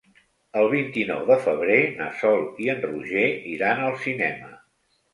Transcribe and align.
El 0.61 0.69
vint-i-nou 0.71 1.21
de 1.27 1.37
febrer 1.43 1.77
na 2.01 2.09
Sol 2.23 2.43
i 2.67 2.73
en 2.77 2.83
Roger 2.89 3.29
iran 3.55 3.87
al 3.89 3.99
cinema. 4.11 4.55